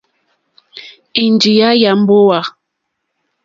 Ènjìyá 1.23 1.69
yà 1.81 1.91
mbówà. 1.99 2.39